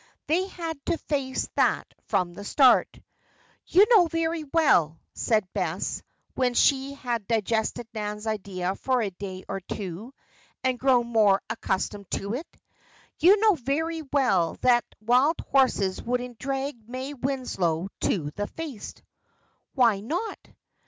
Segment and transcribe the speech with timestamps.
[0.25, 2.97] They had to face that from the start.
[3.67, 6.01] "You know very well," said Bess,
[6.33, 10.11] when she had digested Nan's idea for a day or two,
[10.63, 12.47] and grown more accustomed to it
[13.19, 19.03] "You know very well that wild horses wouldn't drag May Winslow to the feast."
[19.75, 20.39] "Why not?"